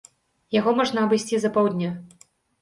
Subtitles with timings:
[0.59, 1.93] Яго можна абысці за паўдня.